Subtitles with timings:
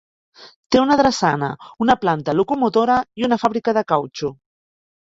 [0.75, 1.51] Té una drassana,
[1.87, 4.35] una planta locomotora i una fàbrica de cautxú.